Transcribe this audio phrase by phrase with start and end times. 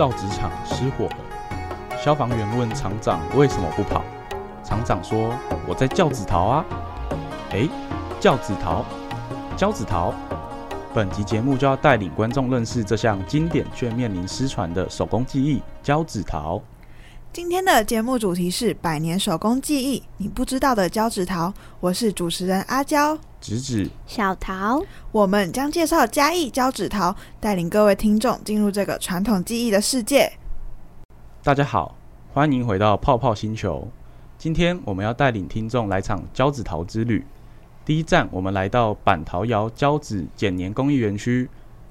[0.00, 1.98] 造纸厂失火了。
[2.02, 4.02] 消防员问厂长为什么不跑？
[4.64, 5.30] 厂长说
[5.68, 6.64] ：“我在教子陶啊。”
[7.52, 7.68] 诶，
[8.18, 8.82] 教子陶，
[9.58, 10.14] 教子陶。
[10.94, 16.62] 本集节目就要带领观众认识这项经典却面临失传的手工技艺——教子陶。
[17.30, 21.52] 今天的节目主题是百年手工技艺，你不知道的教子陶。
[21.78, 24.82] 我是主持人阿娇、直指、小桃。
[25.10, 30.32] 我们将介绍嘉义胶子桃，带领各位听众进入这个传统技艺的世界。
[31.42, 31.96] 大家好，
[32.32, 33.88] 欢迎回到泡泡星球。
[34.36, 37.26] 今天我们要带领听众来场胶子桃之旅。
[37.84, 41.48] 第一站，我们来到板桃窑胶纸剪年工艺园区。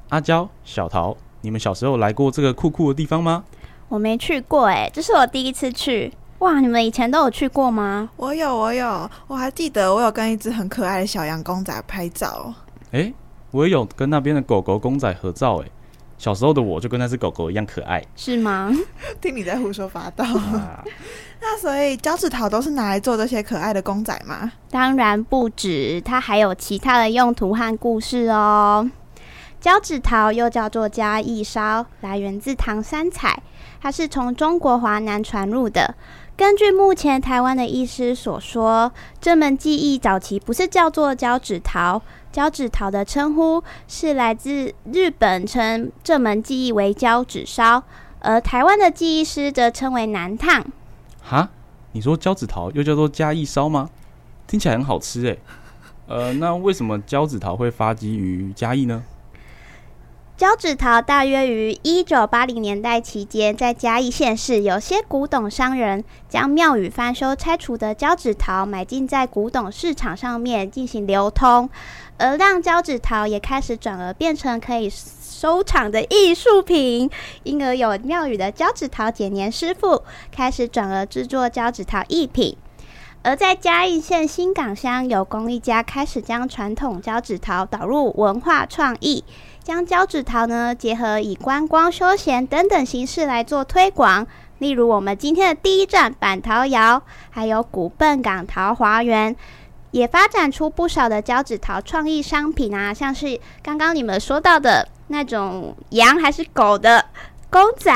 [0.10, 3.44] 阿娇、小桃，你们小时候来过这个酷酷的地方吗？
[3.90, 6.14] 我没去过，哎，这是我第一次去。
[6.40, 8.10] 哇，你们以前都有去过吗？
[8.16, 12.54] 我有，我有，我还记得我有跟一只很可爱的小羊公仔拍照。
[12.92, 13.14] 哎，
[13.52, 15.62] 我也有跟那边的狗狗公仔合照。
[15.62, 15.68] 哎，
[16.18, 18.72] 小时候的我就跟那只狗狗一样可爱，是吗？
[19.20, 20.24] 听你在胡说八道。
[20.24, 20.84] 啊
[21.42, 24.52] 那所以教子陶都是拿来做这些可爱的公仔吗？
[24.70, 28.90] 当然不止，它还有其他的用途和故事哦。
[29.60, 33.42] 教子陶又叫做嘉义烧，来源自唐三彩，
[33.82, 35.96] 它是从中国华南传入的。
[36.40, 42.02] 根据目前台湾的医师所说，这门技艺早期不是叫做教子陶，
[42.32, 47.84] 教子陶的称呼是来自日本，称这门技艺为教子烧，
[48.22, 50.66] 而台湾的技艺师则称为南烫。
[51.22, 51.50] 哈，
[51.92, 53.90] 你说教子陶又叫做嘉义烧吗？
[54.48, 55.38] 听起来很好吃诶。
[56.08, 59.04] 呃，那为什么教子陶会发迹于嘉义呢？
[60.40, 71.70] 教子陶大约于一九八零年代期间，在嘉义县市，有些古董商人将庙宇翻修拆除的教子陶买进在古董市场上面进行流通，
[72.18, 77.12] 而让教子陶也开始转而变成可以收藏的艺术品，
[77.44, 82.56] 因而有庙宇的教子陶剪黏师傅开始转而制作教子陶艺品。
[83.22, 89.26] 而在嘉义县新港乡，有工艺家开始将传统教子陶导入文化创意，
[89.64, 94.26] 将教子陶呢结合以观光、休闲等等形式来做推广。
[94.60, 99.36] 例如，我们今天的第一站板桃窑，还有古笨港桃花园。
[99.92, 107.04] 也发展出不少的教子陶创意商品啊，像是刚刚你们说到的那种羊还是狗的
[107.50, 107.92] 公仔，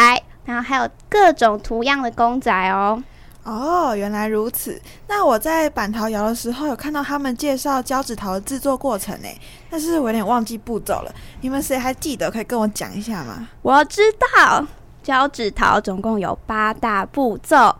[0.45, 3.03] 然后还有各种图样的公仔哦。
[3.43, 4.81] 哦，原来如此。
[5.07, 9.27] 那我在板桃窑的时候有看到他们介绍教子陶的制作过程呢，
[9.69, 11.13] 但是我有点忘记步骤了。
[11.41, 12.31] 你们谁还记得？
[12.31, 13.47] 可以跟我讲一下吗？
[13.61, 14.01] 我知
[14.35, 14.65] 道，
[15.01, 17.75] 教子陶总共有八大步骤，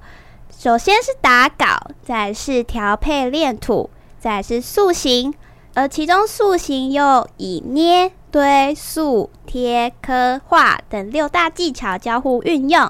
[0.58, 1.66] 首先是打稿，
[2.06, 3.90] 再是调配炼土。
[4.20, 5.34] 再是塑形，
[5.74, 12.90] 而其中塑形又以捏、堆、塑、贴、刻、画等六大技巧交互运用。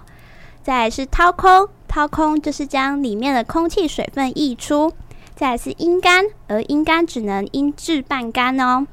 [0.62, 4.92] 再是掏空，掏空就是将里面的空气、水分溢出。
[5.36, 8.88] 再是阴干，而阴干只能阴至半干哦。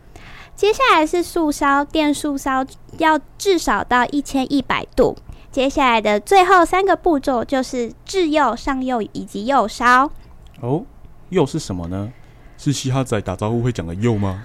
[0.54, 2.62] 接下来是素烧，电素烧
[2.98, 5.16] 要至少到一千一百度。
[5.50, 10.10] 接下来的最后三个步骤就是制釉、上釉以及釉烧。
[10.60, 10.84] 哦，
[11.30, 12.12] 釉是什么呢？
[12.58, 14.44] 是嘻哈仔打招呼会讲的釉吗？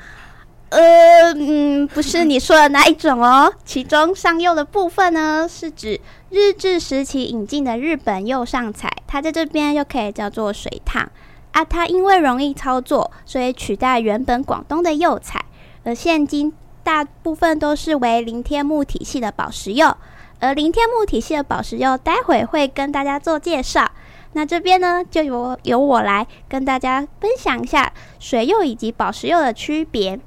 [0.70, 3.53] 呃，嗯，不是你说的那一种哦。
[3.64, 11.09] 其中上釉的部分呢，是指日治时期引进的日本釉上彩，它在这边又可以叫做水烫
[11.52, 11.64] 啊。
[11.64, 15.46] 它因为容易操作，所以取代原本广东的釉彩，
[15.84, 16.52] 而现今
[16.84, 19.96] 大部分都是为零天木体系的宝石釉。
[20.42, 23.90] 而零天木体系的宝石釉，待会会跟大家做介绍。
[24.34, 30.20] 那这边呢，就由由我来跟大家分享一下水釉以及宝石釉的区别。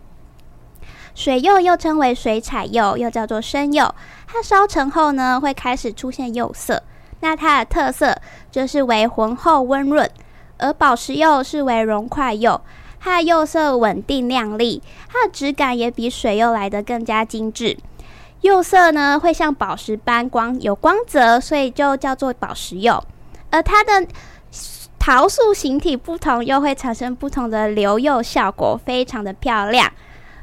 [1.19, 3.93] 水釉又称为水彩釉，又叫做生釉，
[4.29, 6.81] 它烧成后呢，会开始出现釉色。
[7.19, 8.17] 那它的特色
[8.53, 10.09] 就是为浑厚温润，
[10.59, 12.61] 而宝石釉是为熔块釉，
[13.01, 17.77] 它的釉色稳定亮丽，它的质感也比水釉来得更加精致。
[18.43, 23.03] 釉色呢，会像宝石般光有光泽，所以就叫做宝石釉。
[23.51, 24.07] 而它的
[25.01, 29.91] 陶塑形体不同，又会产生不同的流釉效果，非常的漂亮。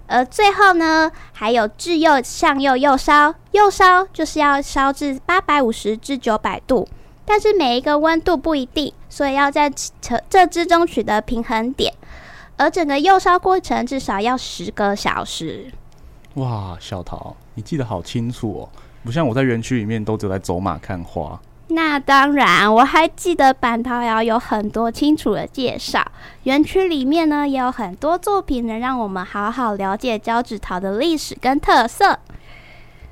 [0.07, 3.33] 而最后呢，还有制釉、上釉、釉烧。
[3.51, 6.87] 釉烧就是要烧至八百五十至九百度，
[7.25, 9.71] 但是每一个温度不一定，所以要在
[10.29, 11.93] 这之中取得平衡点。
[12.57, 15.71] 而整个釉烧过程至少要十个小时。
[16.35, 18.69] 哇，小桃，你记得好清楚哦，
[19.03, 21.39] 不像我在园区里面都只在走马看花。
[21.67, 26.05] 那当然，我还记得板桃窑有很多清楚的介绍。
[26.43, 32.19] 园区里面呢，也有很多作品能让我们好好了解胶子陶的历史跟特色。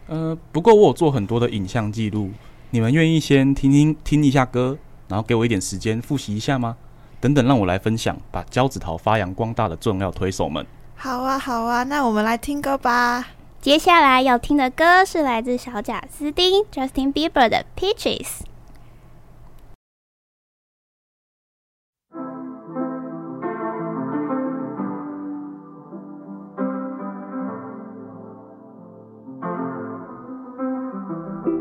[0.07, 2.31] 呃，不过我有做很多的影像记录，
[2.69, 4.77] 你们愿意先听听听一下歌，
[5.07, 6.77] 然后给我一点时间复习一下吗？
[7.19, 10.63] 等等，让我来分享把胶子陶发扬光大的重要推手们。
[10.95, 13.25] 好啊，好啊，那我们来听歌吧。
[13.63, 18.25] 接下来要听的歌是来自小贾斯汀 （Justin Bieber） 的《Peaches》。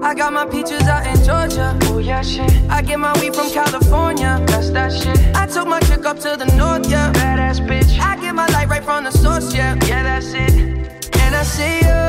[0.02, 1.78] I got my peaches out in Georgia.
[1.82, 2.50] Oh yeah, shit.
[2.68, 4.44] I get my weed from California.
[4.48, 5.16] That's that shit.
[5.36, 7.12] I took my chick up to the north, yeah.
[7.12, 7.96] Badass bitch.
[8.00, 9.76] I get my light right from the source, yeah.
[9.86, 10.91] Yeah, that's it.
[11.42, 12.02] I see you.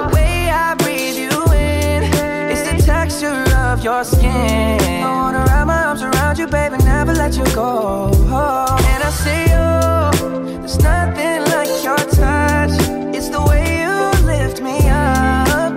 [0.00, 2.04] The way I breathe you in.
[2.50, 4.80] It's the texture of your skin.
[5.04, 8.10] I wanna wrap my arms around you, baby, never let you go.
[8.10, 10.58] And I see you.
[10.58, 12.72] There's nothing like your touch.
[13.14, 13.94] It's the way you
[14.24, 15.74] lift me up.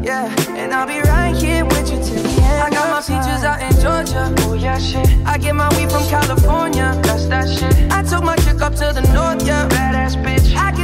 [0.00, 0.30] Yeah.
[0.50, 2.62] And I'll be right here with you till the end.
[2.62, 4.32] I got my peaches out in Georgia.
[4.46, 5.08] Oh yeah, shit.
[5.26, 6.94] I get my weed from California.
[7.02, 7.74] That's that shit.
[7.90, 9.68] I took my chick up to the north, yeah.
[9.68, 10.54] Badass bitch.
[10.54, 10.77] I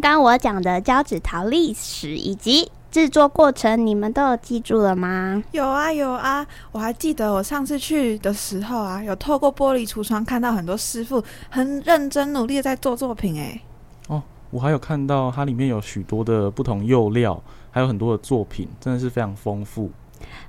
[0.00, 5.42] 刚刚我讲的胶纸陶历史以及制作过程，你们都有记住了吗？
[5.52, 13.60] 有啊有啊，我还记得我上次去的时候啊，有透过玻璃橱窗看到很多师傅很认真努力的在做作品哎。
[14.08, 14.20] 哦，
[14.50, 19.90] 我还有看到它里面有许多的不同釉料，还有很多的作品，真的是非常丰富。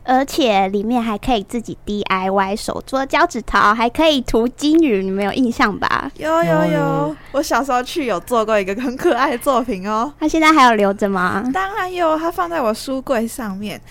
[0.03, 6.12] 而且里面还可以自己 DIY 手做胶纸桃，还可以涂金鱼，你们有印象吧？
[6.17, 10.13] 有有有，我小时候去有做过一个很可爱的作品哦。
[10.20, 11.44] 它现在还有留着吗？
[11.53, 13.82] 当然有，它放在我书柜上面。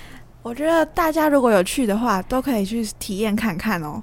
[0.42, 4.02] 我觉得大家如果有去的话，都可以去体验看看哦。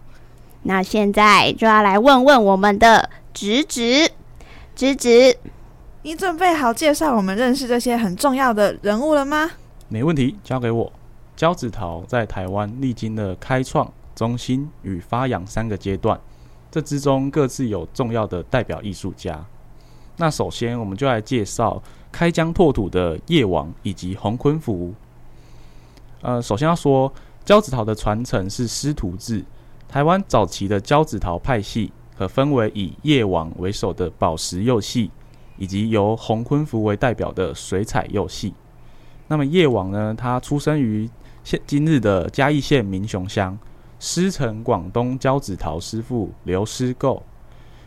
[0.64, 4.10] 那现在就要来问问我们的直直，
[4.76, 5.38] 直直，
[6.02, 9.52] 你准备好介绍我们认识这些很重要的人物了吗？
[9.88, 10.92] 没问题，交给我。
[11.42, 16.22] 交子陶在台湾历经了开创、中心与发扬三个阶段，
[16.70, 19.44] 这之中各自有重要的代表艺术家。
[20.18, 21.82] 那首先，我们就来介绍
[22.12, 24.94] 开疆拓土的叶王以及洪坤福。
[26.22, 27.12] 呃，首先要说，
[27.44, 29.44] 交子陶的传承是师徒制。
[29.90, 35.10] 台湾早期的交子陶派系可分为以叶王为首的宝石釉系，
[35.58, 38.54] 以及由洪坤福为代表的水彩釉系。
[39.28, 41.10] 那么叶王呢，他出生于
[41.44, 43.58] 现今日的嘉义县民雄乡，
[44.00, 47.22] 师承广东交趾陶师傅刘师构。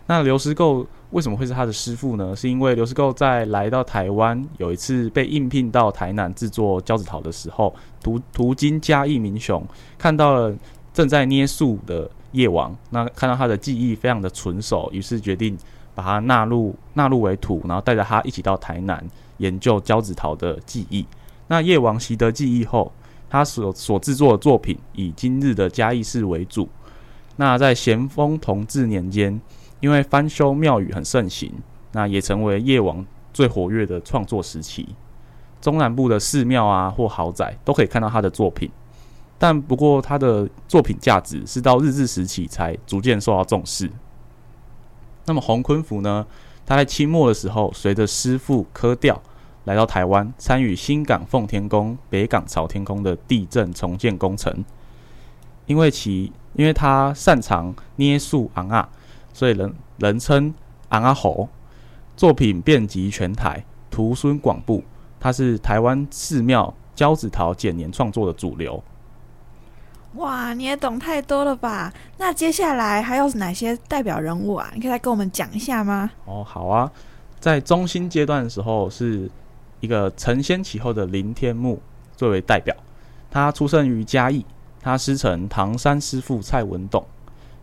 [0.06, 2.34] 那刘师构为什么会是他的师傅呢？
[2.36, 9.64] 是因为刘师构在来到台湾，有一次被应聘到台南制作交趾陶的时候，途途经嘉义民雄，
[9.96, 10.54] 看到了
[10.92, 15.56] 正在捏塑的叶王，那看到他的技艺非常的纯熟，于是决定
[15.94, 19.02] 把他纳入纳入为徒，然后带着他一起到台南
[19.38, 21.06] 研究交趾陶的技艺。
[21.46, 22.92] 那叶王习得技艺后，
[23.34, 26.68] 他所所制作的作品以今日的嘉义市为主。
[27.34, 29.40] 那在咸丰同治年间，
[29.80, 31.52] 因为翻修庙宇很盛行，
[31.90, 34.94] 那也成为叶王最活跃的创作时期。
[35.60, 38.70] 中南部的寺庙啊或豪宅都可以看到他的作品，
[39.36, 43.90] 但不过他的作品价值是到日治时期才逐渐受到重视。
[45.24, 46.24] 那么洪坤福呢？
[46.64, 49.20] 他在清末的时候，随着师傅柯调
[49.64, 54.64] 来到台湾，参与新港奉天宫、北港朝天宫的地震重建工程。
[55.66, 58.88] 因为其因为他擅长捏塑尪仔。
[59.32, 60.54] 所以人人称
[60.88, 61.48] 尪仔猴，
[62.16, 64.84] 作品遍及全台，徒孙广布。
[65.18, 68.80] 他是台湾寺庙交趾陶剪年创作的主流。
[70.14, 71.92] 哇，你也懂太多了吧？
[72.18, 74.70] 那接下来还有哪些代表人物啊？
[74.72, 76.08] 你可以来跟我们讲一下吗？
[76.26, 76.88] 哦，好啊，
[77.40, 79.28] 在中心阶段的时候，是
[79.84, 81.80] 一个承先启后的林天木
[82.16, 82.74] 作为代表。
[83.30, 84.44] 他出生于嘉义，
[84.80, 87.04] 他师承唐山师傅蔡文董。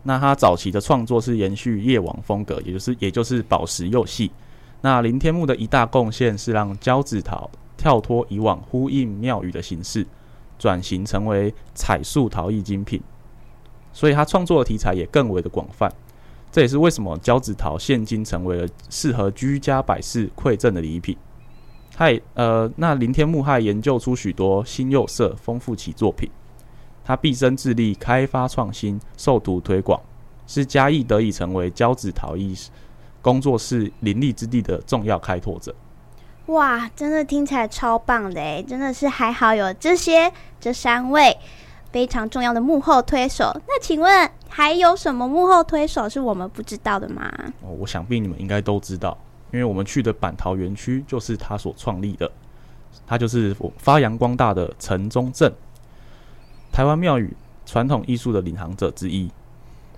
[0.04, 4.32] 那他早期的创作是延续夜王风格，也就是也就是宝石釉系。
[4.82, 10.06] 那林天木的一大贡献是让交趾陶跳脱以往呼应庙宇的形式，
[10.58, 13.02] 转型成为彩塑陶艺精品。
[13.94, 15.92] 所以他创作的题材也更为的广泛。
[16.52, 21.16] 这也是为什么交趾陶现今成为了适合居家摆饰馈赠的礼品。
[22.02, 26.28] 他也呃，那林天木还研究出许多新釉色，丰富其作品。
[27.06, 30.02] 他毕生致力开发创新、授徒推广，
[30.48, 32.58] 是嘉义得以成为交趾陶艺
[33.22, 35.76] 工作室林立之地的重要开拓者。
[36.48, 38.66] 哇，真的听起来超棒的诶！
[38.68, 41.38] 真的是还好有这些这三位
[41.92, 43.56] 非常重要的幕后推手。
[43.68, 47.32] 那请问还有什么幕后推手是我们不知道的吗？
[47.62, 49.16] 哦，我想必你们应该都知道，
[49.52, 52.32] 因为我们去的板陶园区就是他所创立的，
[53.06, 55.52] 他就是发扬光大的陈宗正。
[56.72, 57.34] 台湾庙宇
[57.66, 59.30] 传统艺术的领航者之一，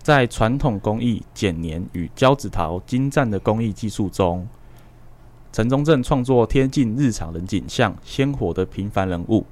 [0.01, 4.47] 在传统工艺剪黏与交趾陶精湛的工艺技术中，
[5.51, 9.45] 陈宗正创作贴近日常人景象、鲜活的平凡人物，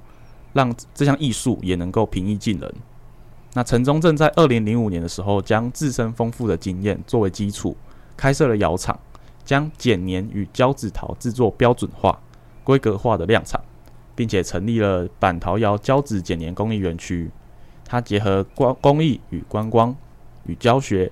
[0.52, 2.74] 让这项艺术也能够平易近人。
[3.54, 7.76] 那陈宗正在二零零五年的时候，将自身丰富的经验作为基础，
[8.16, 8.98] 开设了窑厂，
[9.44, 12.18] 将剪黏与交趾陶制作标准化、
[12.64, 13.60] 规格化的量产。
[14.14, 17.30] 并且成立了板陶窑交趾剪黏工艺园区，
[17.86, 19.96] 它结合光工艺与观光
[20.44, 21.10] 与教学，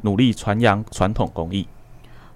[0.00, 1.68] 努力传扬传统工艺。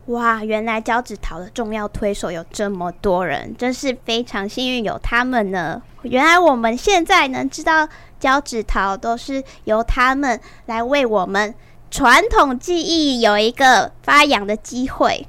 [0.08, 5.82] 哇，原来交趾陶的重要推手有这么多人，真是非常幸运有他们呢。
[6.02, 7.88] 原来我们现在能知道
[8.20, 11.52] 交趾陶，都是由他们来为我们
[11.90, 15.26] 传统技艺有一个发扬的机会。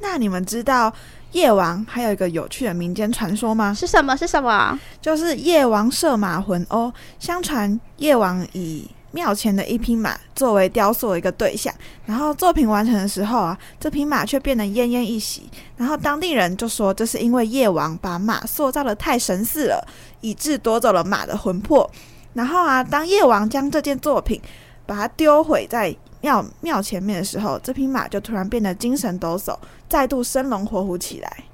[0.00, 0.92] 那你们知道
[1.32, 3.72] 夜王还有一个有趣的民间传说吗？
[3.72, 4.16] 是什么？
[4.16, 4.78] 是什么？
[5.00, 6.92] 就是夜王射马魂哦。
[7.18, 11.72] 相传夜王以庙前的一匹马作为雕塑的一个对象，
[12.06, 15.48] 然后作品完成的时候啊，这匹马却变得奄奄一息。
[15.76, 19.86] 然后当地人就说，这是因为夜王把马塑造的太神似了，
[20.20, 21.88] 以致夺走了马的魂魄。
[22.34, 24.40] 然后啊，当夜王将这件作品
[24.86, 29.56] 把它丢毁在庙庙前面的时候，这匹马就突然变得精神抖擞，
[29.88, 31.44] 再度生龙活虎起来。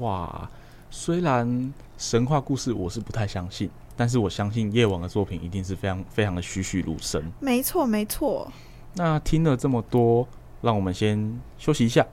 [0.00, 0.48] 哇，
[0.90, 7.22] 虽然神话故事我是不太相信，但是我相信夜王的作品一定是非常非常的栩栩如生。
[7.40, 8.50] 没错，没错。
[8.94, 10.26] 那听了这么多，
[10.62, 12.06] 让我们先休息一下，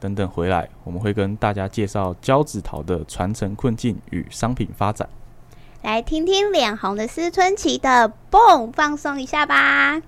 [0.00, 5.08] 等等回来，我们会跟大家介绍交趾陶的传承困境与商品发展。
[5.82, 10.00] 来听听脸红的思春期的蹦，放松一下吧。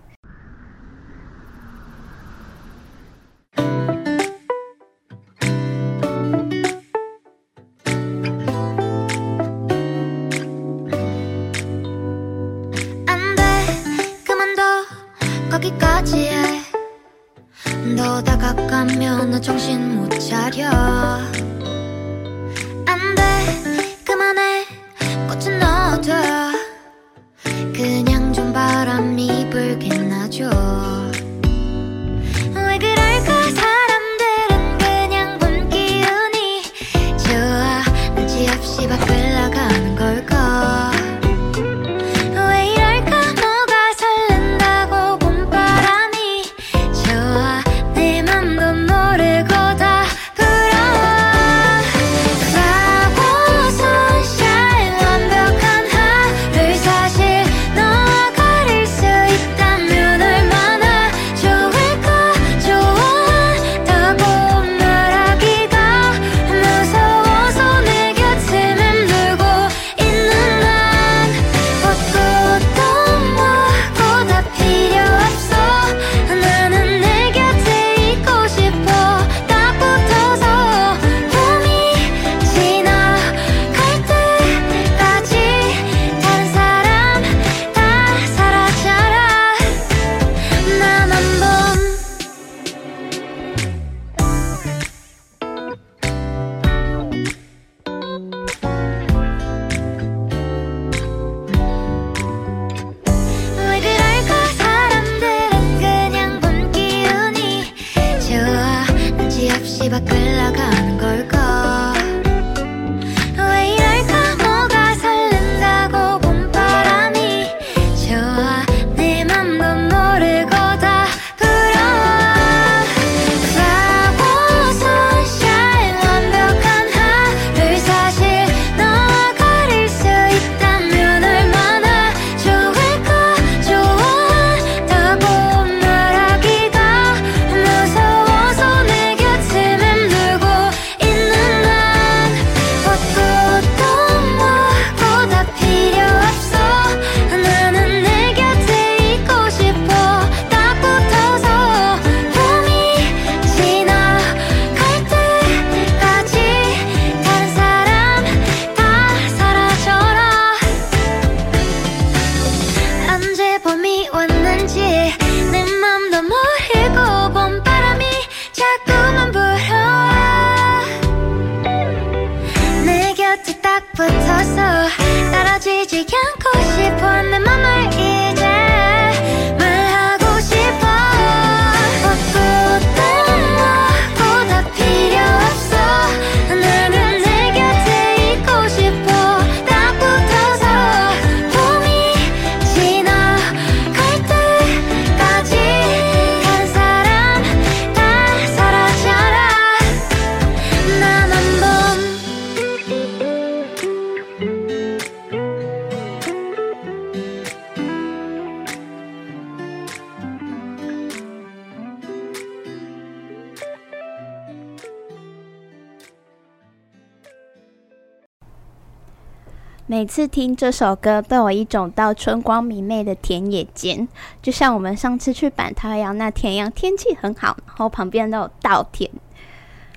[219.91, 224.07] 每次听这首歌，都有一种到春光明媚的田野间，
[224.41, 229.11] 就像我们上次去板桃窑那天一样，天气很好，然后旁边都有稻田。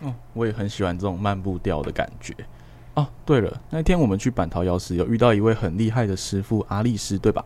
[0.01, 2.33] 哦，我也很喜欢这种漫步调的感觉。
[2.95, 7.45] 哦，对了，那天我们去板桃窑时，有遇到一位很厉害的师傅阿力师，对吧？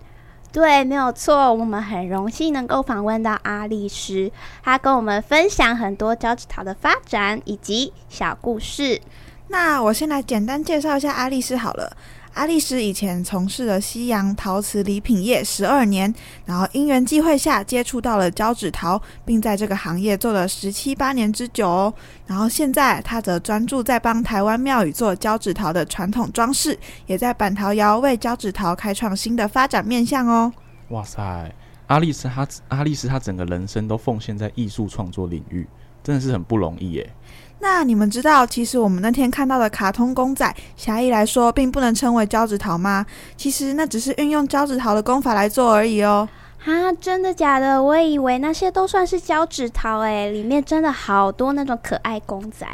[0.53, 1.53] 对，没有错。
[1.53, 4.31] 我们很荣幸能够访问到阿力师，
[4.63, 9.01] 他跟我们分享很多交趾桃的发展以及小故事。
[9.49, 11.97] 那我先来简单介绍一下阿力师好了。
[12.37, 16.13] 阿力师以前从事了西洋陶瓷礼品业十二年，
[16.45, 21.91] 然后因缘际会下接触到了胶纸陶，并在这个行业做了十七八年之久哦。
[22.27, 30.53] 然后现在他则专注在帮台湾庙宇做胶纸陶的传统装饰，也在板桃窑为胶纸陶开创新的发展面向哦。
[30.89, 31.51] 哇塞，
[31.87, 35.67] 阿力师他阿力师他整个人生都奉献在艺术创作领域，
[36.03, 37.11] 真的是很不容易耶。
[37.59, 43.05] 那你们知道，其实我们那天看到的卡通公仔，狭义来说，并不能称为胶纸桃吗？
[43.35, 46.27] 其实那只是运用胶纸桃的功法来做而已哦。
[46.65, 47.81] 啊，真的假的？
[47.81, 52.67] 我也以为那些都算是胶纸桃诶，里面真的好多那种可爱公仔。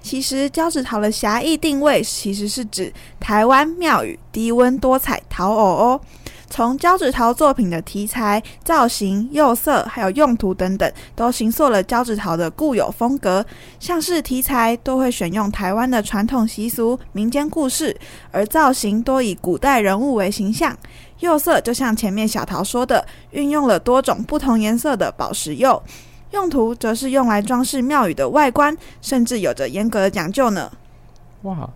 [0.00, 6.00] 其实胶纸桃的狭义定位，其实是指台湾庙宇低温多彩陶偶哦。
[6.50, 13.44] 从交趾陶作品的题材、造型、釉色，还有用途等等，都形塑了交趾陶的固有风格。
[13.78, 17.96] 像是题材都会选用台湾的传统习俗、民间故事，
[18.30, 20.76] 而造型多以古代人物为形象。
[21.20, 25.82] 釉色就像前面小桃说的，运用了多种不同颜色的宝石釉。
[26.30, 30.70] 用途则是用来装饰庙宇的外观，甚至有着严格的讲究呢。
[31.42, 31.68] 哇！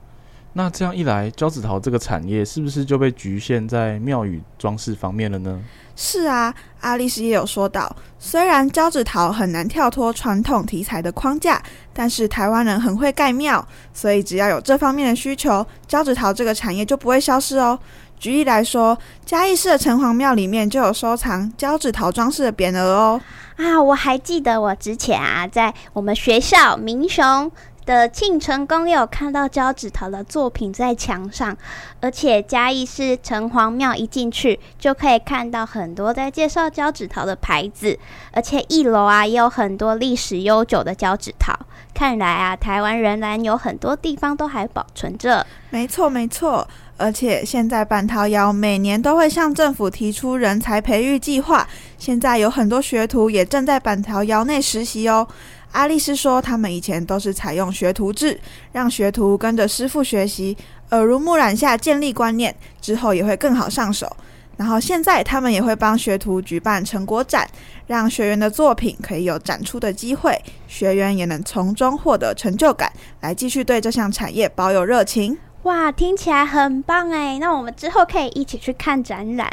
[0.54, 5.58] 那这样一来，胶子陶这个产业是不是就被局限在庙宇装饰方面了呢？
[5.96, 11.62] 是啊，阿丽斯也有说到，虽然胶子陶很难跳脱传统题材的框架，
[11.94, 17.78] 但是台湾人很会盖庙，所以只要有这方面的需求，胶子陶这个产业就不会消失哦。
[18.18, 23.20] 举例来说，嘉义市的城隍庙里面就有收藏胶纸陶装饰的匾额哦。
[23.56, 27.50] 啊，我还记得我之前啊，在我们学校民雄。
[27.84, 31.56] 的庆成宫也有看到交趾陶的作品在墙上，
[32.00, 37.98] 而且嘉义市城隍庙一进去就可以看到很多在介绍交趾陶的牌子，
[38.32, 41.52] 而且一楼啊也有很多历史悠久的交趾陶。
[41.94, 45.46] 看来啊，台湾仍然有很多地方都还保存着。
[45.68, 46.66] 没错没错，
[46.96, 51.68] 而且现在板桃窑每年都会向政府提出人才培育计划，
[51.98, 55.26] 现在有很多学徒也正在板桃窑内实习哦。
[55.72, 58.38] 阿丽斯说，他们以前都是采用学徒制，
[58.72, 60.56] 让学徒跟着师傅学习，
[60.90, 64.16] 耳濡目染下建立观念，之后也会更好上手。
[64.58, 67.48] 然后现在他们也会帮学徒举办成果展，
[67.86, 75.36] 让学员的作品可以有展出的机会，学员也能从中获得成就感，来继续对这项产业保有热情。
[75.62, 77.38] 哇，听起来很棒哎！
[77.38, 79.50] 那我们之后可以一起去看展览。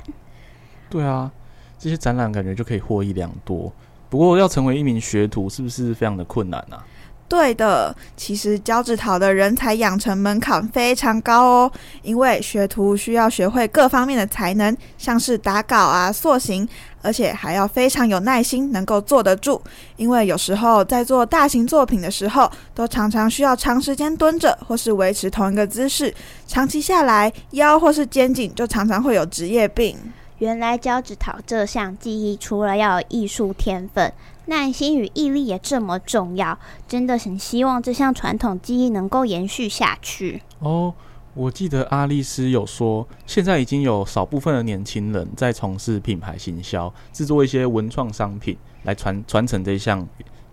[0.89, 1.31] 对啊，
[1.79, 3.71] 这些展览感觉就可以获益良多。
[4.09, 6.83] 不过要成为一名学徒，是不是非常的困难啊？
[7.27, 16.67] 对的，其实交趾陶的人才养成门槛非常高哦，因为学徒需要学会各方面的才能，像是打稿啊、塑形，
[17.03, 19.61] 而且还要非常有耐心，能够坐得住。
[19.95, 26.11] 因为有时候在做大型作品的时候，都常常需要长时间蹲着，或是维持同一个姿势，
[26.47, 29.95] 长期下来腰或是肩颈就常常会有职业病。
[30.39, 34.11] 原来交趾陶这项技艺，除了要有艺术天分，
[34.45, 36.57] 耐心与毅力也这么重要。
[36.87, 40.41] 真的很希望这项传统技艺能够延续下去。
[40.59, 40.93] 哦，
[41.33, 50.07] 我记得阿丽斯有说，现在已经有少部分的年轻人在从事品牌行销，制作一些文创商品，来传传承这项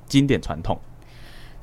[0.09, 0.77] 经典传统。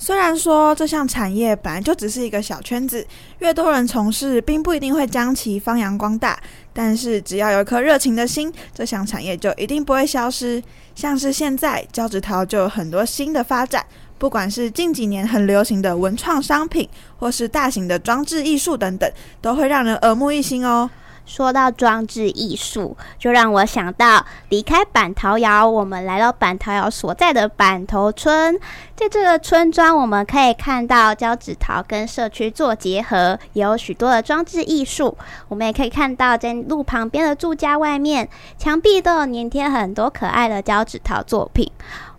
[0.04, 3.08] 虽然说这项产业本来就只是一个小圈子，
[3.40, 6.38] 越多人从事，并不一定会将其发扬光大。
[6.74, 10.62] 但是只要有一颗热情的心，这项产业就一定不会消失。
[10.94, 13.82] 像是现在胶纸陶就有很多新的发展，
[14.18, 20.90] 不管是近几年很流行的文创商品，或是大型的装置艺术等等，都会让人耳目一新哦。
[21.26, 28.60] 说到装置艺术，就让我想到离开板桃窑，我们来到板桃窑所在的板头村。
[28.96, 35.18] 在这个村庄，我们可以看到交趾陶跟社区做结合，也有许多的装置艺术。
[35.48, 41.72] 我们也可以看到，在路旁边的住家外面，墙壁都有粘贴很多可爱的交趾陶作品。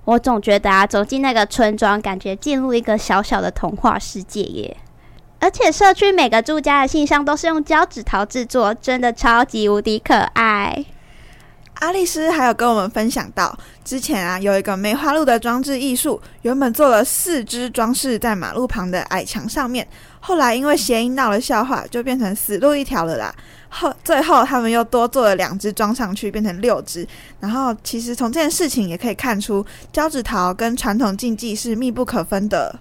[0.04, 4.76] 我总觉得啊，走进那个村庄，感觉进入一个小小的童话世界耶。
[5.40, 10.84] 而且社区每个住家的信箱都是用胶纸桃制作，真的超级无敌可爱。
[11.80, 19.86] 阿丽丝还有跟我们分享到，之前啊有一个梅花鹿的装置艺术，原本做了四只装饰在马路旁的矮墙上面，
[20.20, 23.34] 后来因为谐音闹了笑话，就变成死路一条了啦。
[23.68, 27.06] 后最后他们又多做了两只装上去，变成六只。
[27.40, 32.78] 然后其实从这件事情也可以看出，胶纸桃跟传统竞技是密不可分的。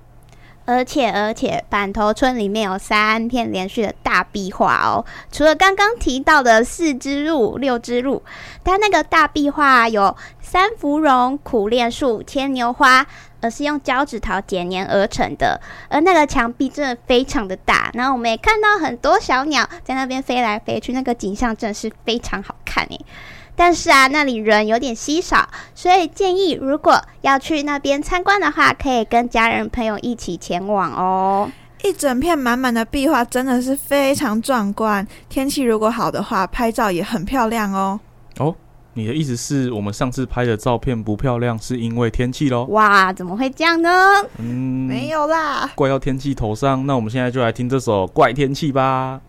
[0.65, 5.04] 而且而且，板头村里面有三片连续的大壁画哦。
[5.32, 8.23] 除了刚刚提到的四只鹿、六只鹿，
[8.63, 13.06] 它那个大壁画有三芙蓉、苦楝树、牵牛花，
[13.41, 15.60] 而是用交趾陶剪黏而成的。
[15.89, 23.06] 而那个墙壁真的非常的大，然后我们也看到很多小鸟在那边飞来飞去，那个景象真的是非常好看诶。
[23.56, 31.52] 但是啊，那里人有点稀少，所以建议如果要去那边参观的话，可以跟家人朋友一起前往哦。
[31.84, 38.00] 一整片满满的壁画真的是非常壮观，天气如果好的话，拍照也很漂亮哦。
[38.39, 38.56] 哦，
[38.94, 42.63] 你的意思是我们上次拍的照片不漂亮，是因为天气喽？
[42.70, 43.89] 哇，怎么会这样呢？
[44.38, 46.88] 嗯，没有啦，怪到天气头上。
[46.88, 49.20] 那我们现在就来听这首《怪天气》吧。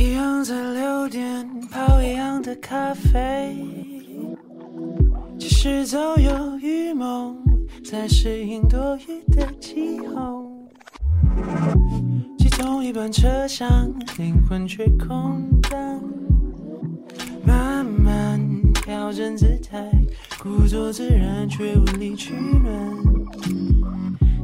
[0.00, 3.52] 一样在六点泡一样的咖啡，
[5.36, 7.34] 即使早有预谋，
[7.84, 10.46] 在适应多雨的气候。
[12.38, 16.00] 挤同一班车厢，灵魂却空荡，
[17.44, 18.40] 慢慢
[18.74, 19.90] 调整姿态，
[20.40, 22.72] 故作自然却无力取暖，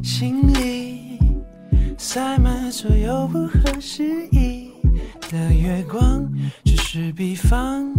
[0.02, 1.16] 心里
[1.96, 4.53] 塞满所有不合时宜。
[5.34, 6.32] 的月光
[6.64, 7.92] 只是比方，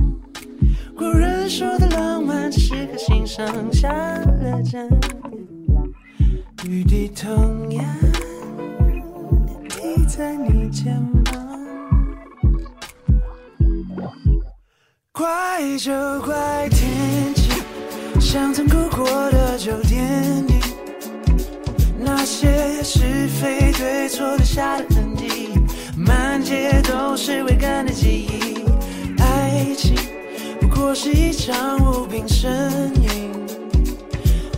[0.96, 4.90] 古人说的浪漫只是颗心上下了针，
[6.66, 7.86] 雨滴同样
[9.68, 10.96] 滴在你肩
[11.26, 11.36] 膀，
[15.12, 17.52] 怪就怪天气，
[18.22, 20.54] 像曾哭过的酒店里，
[22.00, 25.35] 那些是非对错留下的痕迹。
[25.98, 28.66] 满街都是未干的记忆，
[29.18, 29.96] 爱情
[30.60, 32.48] 不过是一场无病呻
[33.02, 33.32] 吟，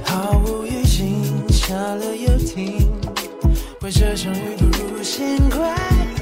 [0.04, 2.92] 毫无预警，下了又停，
[3.80, 6.17] 怪这场雨不如先快。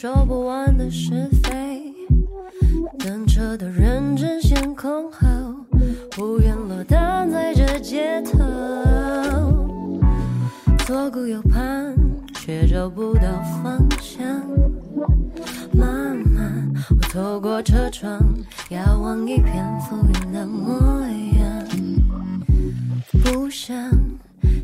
[0.00, 1.92] 说不完的是非，
[3.00, 5.26] 等车的人争先恐后，
[6.20, 8.38] 无缘落单在这街头。
[10.86, 11.96] 左顾右盼，
[12.32, 13.22] 却找不到
[13.60, 14.24] 方向。
[15.72, 18.20] 慢慢，我透过车窗，
[18.68, 21.00] 遥望一片浮云的模
[21.40, 21.66] 样。
[23.24, 23.74] 不想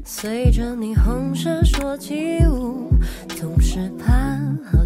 [0.05, 2.89] 随着霓虹闪烁起舞，
[3.31, 4.15] 总是怕。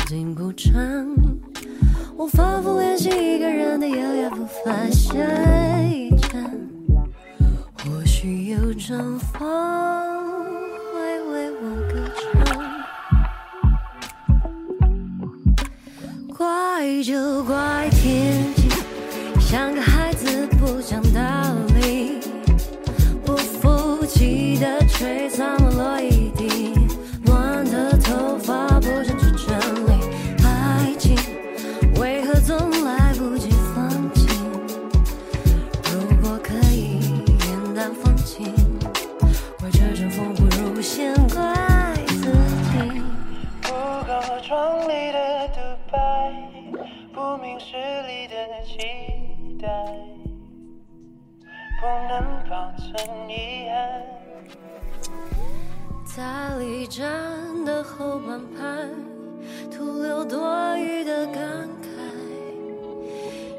[0.08, 0.72] 经裤长
[2.16, 5.20] 我反复练习一个人的优雅不发声
[5.86, 6.42] 一场
[7.74, 9.38] 或许有阵风
[10.94, 12.24] 会为我歌唱
[16.34, 18.70] 怪就怪天气
[19.38, 21.20] 像个孩子不讲道
[21.78, 22.18] 理
[23.26, 26.07] 不服气的吹散了落叶
[49.60, 49.68] 怪。
[51.80, 52.12] 不能
[52.48, 52.88] 保证
[53.28, 53.76] 遗憾。
[56.04, 57.06] 在离站
[57.64, 58.58] 的后半排，
[59.70, 61.86] 徒留多余的感慨，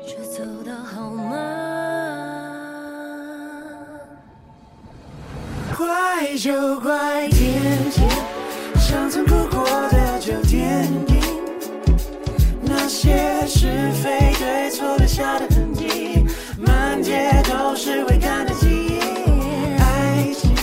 [0.05, 1.29] 却走得好慢。
[5.77, 8.09] 怪就怪天天，
[8.75, 11.21] 像曾哭过的旧电影，
[12.63, 15.48] 那些是非对错留下的痕迹，
[16.59, 18.99] 满街都是未干的记忆。
[19.79, 20.53] 爱情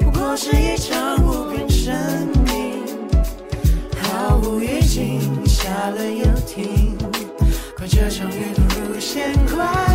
[0.00, 1.92] 不过是一场无病呻
[2.52, 2.82] 吟，
[4.02, 6.96] 毫无预警，下了又停，
[7.76, 9.20] 怪这场雨突如其
[9.56, 9.87] 来，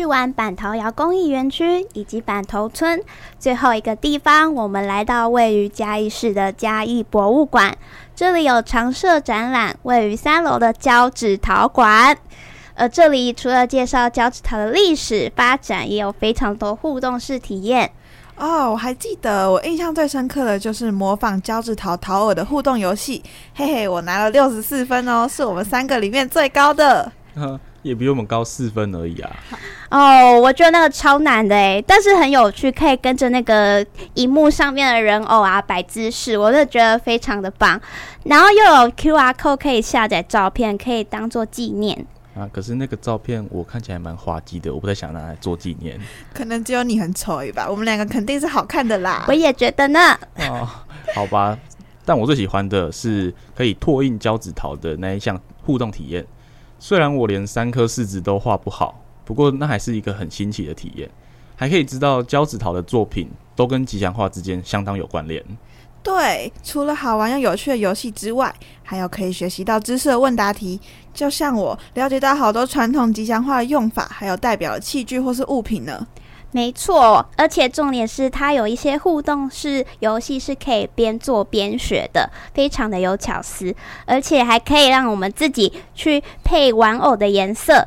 [0.00, 2.98] 去完板头窑工艺园区以及板头村，
[3.38, 7.76] 最后一个地方，我们来到位于嘉义市的嘉义博物馆。
[8.16, 12.16] 这里有常设展览，位于三楼的胶纸陶馆。
[12.74, 17.92] 而这里除了介绍胶纸陶的历史发展，也有非常多互动式体验。
[18.36, 23.22] 哦，我还记得，我印象最深刻的就是模仿胶纸陶陶耳的互动游戏。
[23.54, 27.12] 嘿嘿，我拿了六十四分哦，是我们三个里面最高的。
[27.82, 29.30] 也比我们高四分而已啊！
[29.90, 37.80] 哦，我觉得那个超难的哎，但是很有趣，可以跟着那个荧幕上面的人偶啊摆姿势，我就觉得非常的棒。
[38.24, 42.46] 然后又有 QR code 可以下载照片，可以当做纪念啊。
[42.52, 45.98] 可是那个照片我看起来蛮滑稽的，我不太想拿来做纪念。
[46.34, 47.66] 可能只有你很丑吧？
[47.68, 49.24] 我们两个肯定是好看的啦。
[49.26, 49.98] 我也觉得呢。
[50.36, 50.68] 哦，
[51.14, 51.58] 好吧，
[52.04, 56.24] 但我最喜欢的是可以拓印胶纸桃的那一项互动体验。
[56.82, 61.08] 虽然我连三颗柿子都画不好，不过那还是一个很新奇的体验，
[61.54, 65.44] 还可以知道胶子桃的作品都跟吉祥话之间相当有关联。
[66.02, 70.80] 对，除了好玩又有趣的游戏之外，还有可以学习到知识的问答题。
[71.12, 76.06] 就像我了解到好多传统吉祥话的用法，还有代表的器具或是物品呢。
[76.52, 83.72] 没错，而且重点是它有一些互动式游戏是可以边做边学的，非常的有巧思，
[84.04, 87.86] 而且还可以让我们自己去配玩偶的颜色。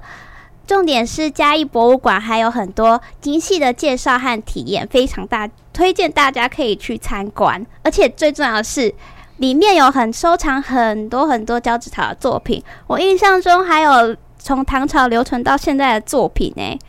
[0.65, 7.65] 重点是嘉义博物馆还有很多精细的介绍和体验，非常大，推荐大家可以去参观。
[7.83, 8.95] 而且最重要的是，
[9.37, 16.79] 里面有很收藏很多很多交趾陶的作品，我印象中还有从唐朝流传到现在的作品呢。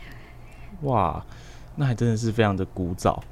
[0.83, 1.21] 哇！
[1.75, 3.23] 那还真的是非常的古早。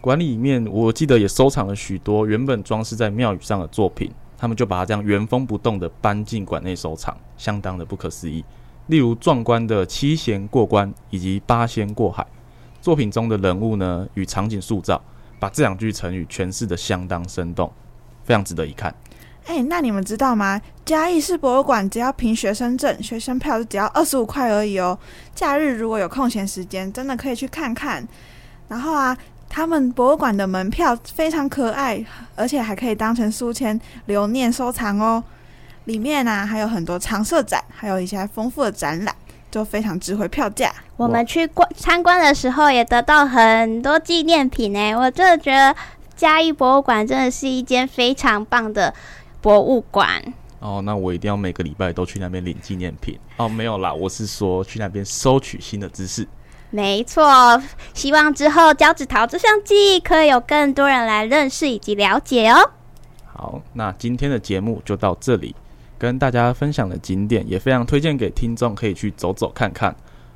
[0.00, 8.44] 馆里面我记得也收藏了许多原本装饰在庙宇上的作品，他们就把它这样原封不动的搬进馆内收藏，相当的不可思议。
[8.88, 12.26] 例如壮观的七贤过关以及八仙过海，
[12.80, 15.00] 作品中的人物呢与场景塑造，
[15.38, 17.72] 把这两句成语诠释得相当生动，
[18.24, 18.92] 非常值得一看。
[19.44, 20.60] 哎、那你们知道吗？
[20.84, 24.98] 嘉义市博物馆只要凭学生证，学生票就只要二十五块而已哦。
[25.34, 28.06] 假日如果有空闲时间，真的可以去看看。
[28.68, 29.16] 然后啊，
[29.48, 35.22] 他们博物馆的门票非常可爱，而且还可以当成书签留念收藏哦。
[35.84, 39.14] 里面呢、还有很多常设展，还有一些丰富的展览，
[39.50, 40.72] 就非常值回票价。
[40.96, 44.94] 我们去观参观的时候也得到很多纪念品呢。
[44.94, 45.74] 我真的觉得
[46.16, 48.94] 嘉义博物馆真的是一间非常棒的。
[49.42, 50.22] 博物馆
[50.60, 53.48] 哦，那我一定要每个礼拜都去那边领纪念品哦。
[53.48, 56.26] 没有啦，我是说去那边收取新的知识。
[56.70, 57.60] 没错，
[57.92, 62.70] 希望之后脚趾桃这项技艺可以有更多人来认识以及了解哦。
[63.24, 65.54] 好，那今天的节目就到这里，
[65.98, 69.94] 跟大家分享的景点也非常推荐给听众可以去走走看看。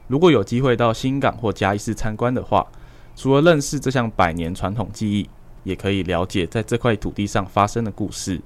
[0.09, 2.67] 如果有机会到新港或嘉义市参观的话，
[3.15, 5.31] 除了认识这项百年传统技艺，
[5.63, 8.41] 也可以了解在这块土地上发生的故事。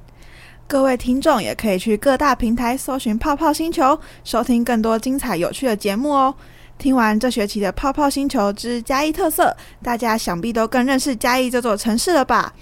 [0.70, 6.32] 各位听众也可以去各大平台搜寻“泡泡星球”，收听更多精彩有趣的节目哦。
[6.78, 9.48] 听完这学期的《泡泡星球之嘉义特色》，
[9.82, 12.52] 大家想必都更认识嘉义这座城市了吧？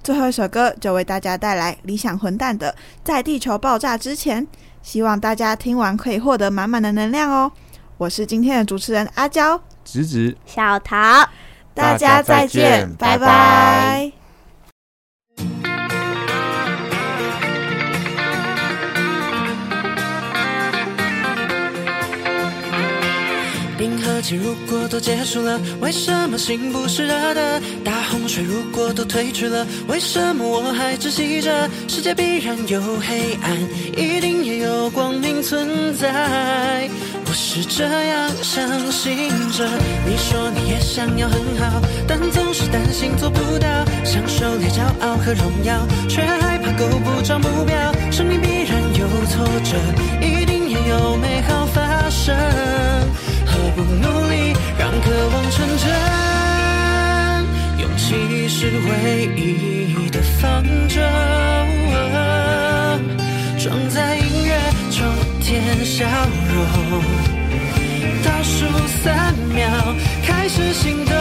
[0.00, 2.70] 最后一首歌就为大家带来理想混蛋的
[3.02, 4.46] 《在地球爆炸之前》，
[4.80, 7.50] 希望大家听完可以获得满满的能量哦。
[7.98, 11.28] 我是今天的主持人阿娇，直直小桃，
[11.74, 13.26] 大家再见，拜拜。
[13.26, 14.12] 拜
[15.62, 15.65] 拜。
[24.34, 27.60] 如果都结束了，为什么心不是热的？
[27.84, 31.68] 大洪水如果都退去了，为什么我还窒息着？
[31.86, 33.56] 世界必然有黑暗，
[33.96, 36.88] 一定也有光明存在。
[37.28, 39.68] 我是这样相信着。
[40.06, 43.68] 你说你也想要很好，但总是担心做不到，
[44.04, 47.76] 想狩猎骄傲和荣耀，却害怕够不着目标。
[48.10, 49.76] 生命必然有挫折，
[50.20, 51.55] 一定也有美好
[58.88, 61.00] 唯一的方舟，
[63.58, 64.56] 装载音乐，
[64.90, 65.04] 充
[65.40, 66.06] 填笑
[66.54, 67.02] 容。
[68.22, 68.66] 倒数
[69.02, 69.68] 三秒，
[70.24, 71.14] 开始行动。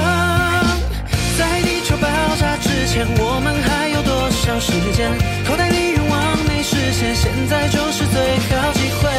[1.38, 2.08] 在地球爆
[2.40, 5.12] 炸之前，我们还有多少时间？
[5.48, 9.10] 口袋里愿望没实现，现在就是最好机会。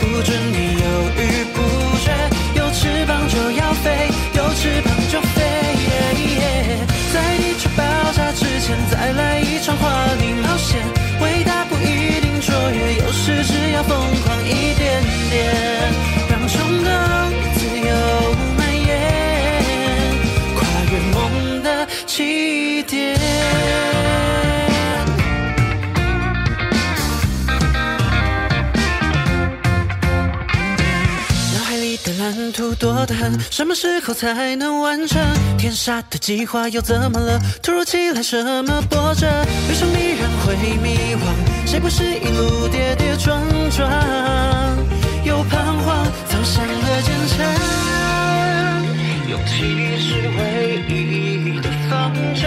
[0.00, 1.22] 不准你犹豫
[1.54, 1.62] 不
[2.04, 2.12] 决，
[2.54, 5.43] 有翅膀就要飞，有翅膀就飞。
[9.76, 10.80] 华丽冒险。
[11.20, 15.73] 伟大不一定卓越，有时只要疯狂一点点，
[32.84, 35.18] 多得很，什么时候才能完成？
[35.56, 37.40] 天杀的计划又怎么了？
[37.62, 39.26] 突如其来什么波折？
[39.66, 41.24] 旅程必然会迷惘，
[41.66, 43.90] 谁不是一路跌跌撞撞？
[45.24, 47.38] 又彷徨，走向了坚强。
[49.30, 52.46] 勇气是唯一的方舟，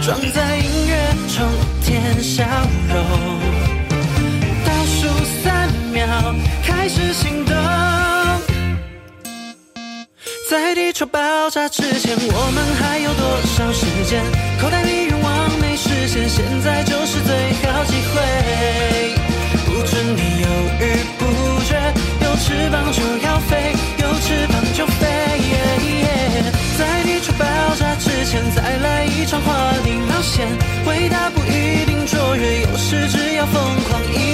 [0.00, 0.92] 装载音乐，
[1.28, 1.44] 充
[1.82, 2.44] 填笑
[2.88, 2.94] 容。
[4.64, 5.08] 倒数
[5.42, 6.06] 三秒
[6.62, 7.54] 开始行动，
[10.54, 14.22] 在地球爆炸之前，我们还有多少时间？
[14.62, 17.34] 口袋里愿望没实现，现在就是最
[17.66, 19.18] 好机会。
[19.66, 20.46] 不准你犹
[20.78, 21.26] 豫不
[21.64, 21.74] 决，
[22.22, 25.02] 有翅膀就要飞，有翅膀就飞。
[26.78, 27.44] 在地球爆
[27.74, 30.46] 炸之前，再来一场华丽冒险。
[30.86, 34.33] 伟大不一定卓越，有时只要疯狂一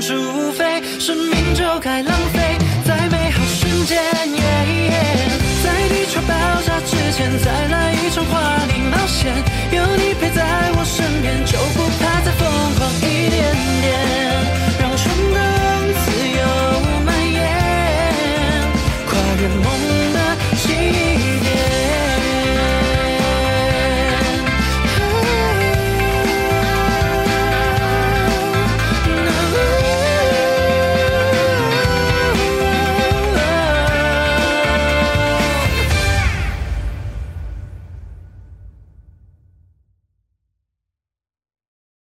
[0.00, 4.02] 除非，生命就该浪费在美好瞬间。
[4.26, 5.30] Yeah, yeah.
[5.62, 6.34] 在地球爆
[6.66, 9.32] 炸之前，再来一场华丽冒险，
[9.70, 10.44] 有你陪在
[10.76, 11.81] 我身边就不。